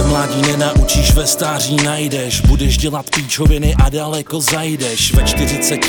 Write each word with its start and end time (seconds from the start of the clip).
mládí 0.00 0.42
nenaučíš, 0.42 1.14
ve 1.14 1.26
stáří 1.26 1.76
najdeš. 1.76 2.40
Budeš 2.40 2.78
dělat 2.78 3.10
píčoviny 3.10 3.74
a 3.74 3.88
daleko 3.88 4.40
zajdeš. 4.40 5.14
Ve 5.14 5.22
40 5.22 5.80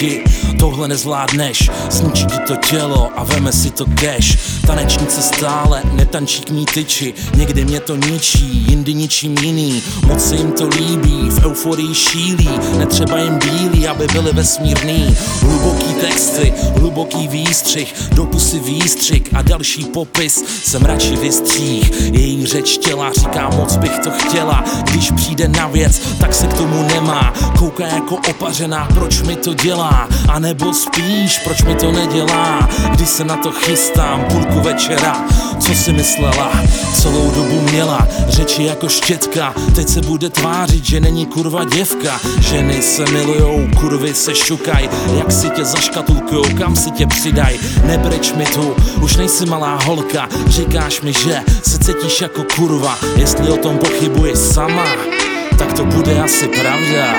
tohle 0.60 0.88
nezvládneš. 0.88 1.70
Zničí 1.90 2.26
ti 2.26 2.38
to 2.48 2.56
tělo 2.56 3.10
a 3.16 3.24
veme 3.24 3.52
si 3.52 3.72
to 3.72 3.86
cash. 3.86 4.38
Tanečnice 4.68 5.22
stále 5.22 5.82
netančí 5.92 6.42
k 6.42 6.50
mý 6.50 6.66
tyči 6.66 7.14
Někdy 7.36 7.66
mě 7.66 7.80
to 7.80 7.96
ničí, 7.96 8.66
jindy 8.68 8.94
ničím 8.94 9.38
jiný. 9.38 9.84
Moc 10.08 10.30
se 10.30 10.36
jim 10.36 10.52
to 10.52 10.68
líbí, 10.68 11.13
v 11.13 11.13
euforii 11.54 11.96
šílí 11.96 12.50
Netřeba 12.78 13.18
jim 13.18 13.40
bílí, 13.40 13.88
aby 13.88 14.08
byli 14.08 14.34
vesmírný. 14.34 15.16
Hluboký 15.42 15.94
texty, 15.94 16.54
hluboký 16.80 17.28
výstřih 17.28 17.94
Do 18.12 18.26
pusy 18.26 18.60
výstřik 18.60 19.30
a 19.34 19.42
další 19.42 19.86
popis 19.86 20.44
Jsem 20.64 20.82
radši 20.82 21.16
vystřích, 21.16 21.92
její 22.14 22.46
řeč 22.46 22.78
těla 22.78 23.12
Říká 23.14 23.50
moc 23.50 23.78
bych 23.78 24.00
to 24.00 24.12
chtěla, 24.12 24.64
když 24.92 25.12
přijde 25.12 25.48
na 25.48 25.68
věc 25.68 26.02
Tak 26.20 26.34
se 26.34 26.48
k 26.48 26.54
tomu 26.54 26.84
nemá, 26.84 27.34
kouká 27.60 27.88
jako 27.88 28.16
opařená 28.30 28.88
Proč 28.94 29.22
mi 29.22 29.36
to 29.36 29.54
dělá, 29.54 30.08
a 30.30 30.40
nebo 30.40 30.74
spíš 30.74 31.40
Proč 31.44 31.64
mi 31.64 31.76
to 31.76 31.92
nedělá, 31.92 32.70
když 32.92 33.10
se 33.10 33.24
na 33.24 33.38
to 33.38 33.52
chystám 33.52 34.26
Půlku 34.32 34.60
večera, 34.60 35.26
co 35.60 35.74
si 35.76 35.94
myslela? 35.94 36.52
Celou 36.94 37.32
dobu 37.32 37.62
měla 37.62 38.08
řeči 38.28 38.64
jako 38.64 38.90
štětka 38.90 39.54
Teď 39.76 39.90
se 39.90 40.02
bude 40.02 40.30
tvářit, 40.30 40.86
že 40.86 41.00
není 41.00 41.26
kurva 41.44 41.64
děvka. 41.64 42.20
Ženy 42.40 42.82
se 42.82 43.06
milujou, 43.12 43.68
kurvy 43.80 44.14
se 44.14 44.36
šukaj. 44.36 44.90
Jak 45.18 45.32
si 45.32 45.50
tě 45.50 45.66
zaškatulkujou, 45.66 46.44
kam 46.58 46.76
si 46.76 46.92
tě 46.92 47.08
přidaj? 47.08 47.60
Nebreč 47.86 48.34
mi 48.34 48.46
tu, 48.46 48.76
už 49.02 49.16
nejsi 49.16 49.46
malá 49.46 49.80
holka. 49.84 50.30
Říkáš 50.48 51.02
mi, 51.02 51.14
že 51.14 51.42
se 51.64 51.80
cítíš 51.80 52.22
jako 52.22 52.44
kurva. 52.56 52.98
Jestli 53.16 53.50
o 53.50 53.58
tom 53.58 53.78
pochybuješ 53.78 54.38
sama 54.40 54.86
Tak 55.58 55.74
to 55.74 55.86
bude 55.86 56.20
asi 56.20 56.48
pravda. 56.48 57.16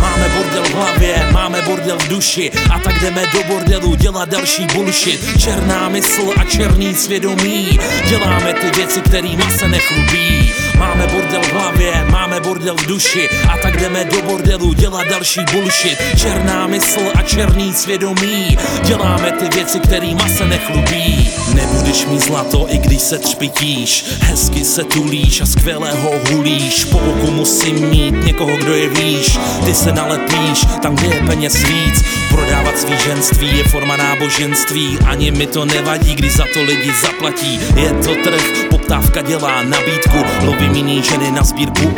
Máme 0.00 0.28
bordel 0.28 0.64
v 0.64 0.74
hlavě, 0.74 1.28
máme 1.32 1.62
bordel 1.62 1.98
v 1.98 2.08
duši. 2.08 2.50
A 2.74 2.78
tak 2.78 3.00
jdeme 3.00 3.22
do 3.32 3.42
bordelu 3.48 3.94
dělat 3.94 4.28
další 4.28 4.66
bullshit. 4.74 5.38
Černá 5.38 5.88
mysl 5.88 6.32
a 6.36 6.44
černý 6.44 6.94
svědomí. 6.94 7.78
Děláme 8.08 8.52
ty 8.52 8.70
věci, 8.76 9.00
kterýma 9.00 9.50
se 9.50 9.68
nechlubí. 9.68 10.52
Máme 10.78 11.06
bordel 11.06 11.42
bordel 12.64 12.84
v 12.84 12.86
duši. 12.86 13.28
A 13.48 13.58
tak 13.58 13.80
jdeme 13.80 14.04
do 14.04 14.22
bordelu 14.22 14.72
dělat 14.72 15.08
další 15.08 15.40
bullshit. 15.52 15.98
Černá 16.16 16.66
mysl 16.66 17.00
a 17.14 17.22
černý 17.22 17.74
svědomí. 17.74 18.58
Děláme 18.82 19.32
ty 19.32 19.56
věci, 19.56 19.80
kterýma 19.80 20.28
se 20.28 20.46
nechlubí. 20.46 21.30
Nebudeš 21.54 22.06
mít 22.06 22.20
zlato, 22.20 22.66
i 22.68 22.78
když 22.78 23.00
se 23.00 23.18
třpitíš. 23.18 24.04
Hezky 24.20 24.64
se 24.64 24.84
tulíš 24.84 25.40
a 25.40 25.46
skvělého 25.46 26.10
hulíš. 26.30 26.84
Po 26.84 26.98
boku 26.98 27.30
musím 27.30 27.88
mít 27.88 28.24
někoho, 28.24 28.56
kdo 28.56 28.74
je 28.74 28.88
víš 28.88 29.38
Ty 29.64 29.74
se 29.74 29.92
nalepíš, 29.92 30.66
tam 30.82 30.96
kde 30.96 31.06
je 31.06 31.22
peněz 31.26 31.54
víc. 31.54 32.04
Prodávat 32.30 32.78
svý 32.78 32.94
ženství 33.04 33.58
je 33.58 33.64
forma 33.64 33.96
náboženství. 33.96 34.98
Ani 35.06 35.30
mi 35.30 35.46
to 35.46 35.64
nevadí, 35.64 36.14
když 36.14 36.32
za 36.32 36.44
to 36.54 36.62
lidi 36.62 36.92
zaplatí. 37.02 37.60
Je 37.76 37.90
to 37.90 38.14
trh, 38.24 38.66
poptávka 38.70 39.22
dělá 39.22 39.62
nabídku. 39.62 40.18
Lovím 40.44 40.74
jiný 40.74 41.02
ženy 41.02 41.30
na 41.30 41.42
sbírku 41.42 41.94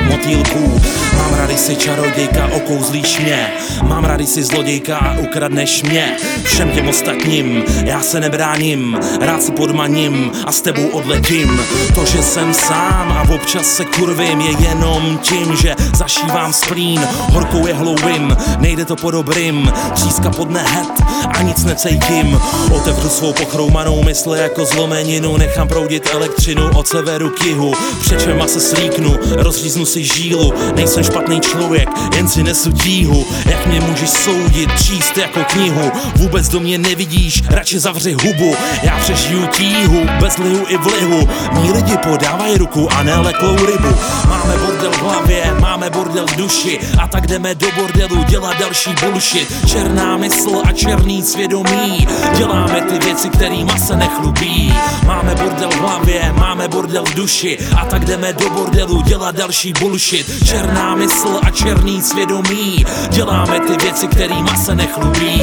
motýlků 0.61 0.97
Mám 1.17 1.35
rady 1.35 1.59
si 1.59 1.77
čarodějka, 1.77 2.47
okouzlíš 2.53 3.19
mě. 3.19 3.53
Mám 3.83 4.05
rady 4.05 4.27
si 4.27 4.45
zlodějka 4.45 4.99
a 4.99 5.19
ukradneš 5.19 5.83
mě. 5.83 6.17
Všem 6.45 6.71
těm 6.71 6.89
ostatním, 6.89 7.65
já 7.85 8.01
se 8.01 8.21
nebráním 8.21 8.99
Rád 9.21 9.43
si 9.43 9.53
podmaním 9.53 10.33
a 10.47 10.53
s 10.53 10.61
tebou 10.61 10.89
odletím. 10.89 11.61
To, 11.95 12.05
že 12.07 12.23
jsem 12.23 12.55
sám 12.55 13.13
a 13.13 13.35
občas 13.35 13.67
se 13.67 13.85
kurvím 13.85 14.41
Je 14.41 14.69
jenom 14.69 15.19
tím, 15.23 15.57
že 15.57 15.75
zašívám 15.95 16.53
splín. 16.53 17.01
Horkou 17.33 17.67
jehlouvím, 17.67 18.37
nejde 18.59 18.85
to 18.85 18.97
po 18.97 19.11
dobrým. 19.11 19.73
Tříska 19.95 20.31
pod 20.31 20.51
nehet 20.51 21.03
a 21.35 21.43
nic 21.43 21.65
necejtím 21.65 22.41
Otevřu 22.75 23.09
svou 23.09 23.33
pochroumanou 23.33 24.03
mysl 24.03 24.35
jako 24.35 24.65
zlomeninu 24.65 25.37
Nechám 25.37 25.69
proudit 25.69 26.09
elektřinu 26.13 26.71
od 26.75 26.89
severu 26.89 27.31
k 27.31 27.45
jihu. 27.45 27.73
Přečema 28.01 28.47
se 28.47 28.61
slíknu, 28.61 29.17
rozříznu 29.37 29.87
si 29.87 30.05
žílu. 30.05 30.53
Nejsem 30.75 31.05
špatný 31.05 31.41
člověk, 31.41 31.89
jen 32.17 32.29
si 32.29 32.43
nesu 32.43 32.73
tíhu. 32.73 33.27
Jak 33.47 33.67
mě 33.67 33.81
můžeš 33.81 34.11
soudit, 34.11 34.71
číst 34.85 35.17
jako 35.17 35.45
knihu? 35.45 35.91
Vůbec 36.17 36.49
do 36.49 36.61
mě 36.61 36.79
nevidíš, 36.79 37.43
radši 37.49 37.79
zavři 37.79 38.13
hubu. 38.13 38.57
Já 38.83 38.99
přežiju 38.99 39.47
tíhu, 39.47 40.07
bez 40.21 40.39
lihu 40.39 40.65
i 40.69 40.77
vlihu. 40.77 41.29
Mí 41.53 41.73
lidi 41.73 41.97
podávají 41.97 42.59
ruku 42.59 42.89
a 42.93 43.03
ne 43.03 43.17
leklou 43.17 43.57
rybu. 43.57 43.95
Máme 44.29 44.57
bordel 44.67 44.93
v 44.93 45.03
hlavě, 45.03 45.55
máme 45.61 45.91
bordel 45.91 46.27
v 46.27 46.37
duši. 46.37 46.79
A 47.03 47.09
tak 47.09 47.27
jdeme 47.27 47.55
do 47.55 47.67
bordelu 47.77 48.25
dělat 48.25 48.59
další 48.61 48.91
bullshit. 49.05 49.67
Černá 49.67 50.17
mysl 50.17 50.63
a 50.65 50.73
černý 50.73 51.16
svědomí 51.23 52.07
Děláme 52.39 52.81
ty 52.81 52.99
věci, 52.99 53.29
kterýma 53.29 53.79
se 53.79 53.97
nechlubí. 53.97 54.75
Máme 55.07 55.35
bordel 55.35 55.71
v 55.71 55.81
hlavě, 55.81 56.33
máme 56.39 56.69
bordel 56.69 57.05
v 57.05 57.15
duši. 57.15 57.59
A 57.77 57.85
tak 57.85 58.05
jdeme 58.05 58.33
do 58.33 58.51
bordelu 58.51 59.03
dělat 59.03 59.37
další 59.37 59.73
bullshit. 59.81 60.47
Černá 60.47 60.95
mysl 60.95 61.41
a 61.43 61.51
černý 61.51 62.03
svědomí. 62.03 62.85
Děláme 63.11 63.61
ty 63.61 63.77
věci, 63.85 64.09
kterýma 64.09 64.57
se 64.57 64.75
nechlubí 64.75 65.43